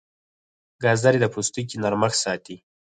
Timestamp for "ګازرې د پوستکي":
0.83-1.75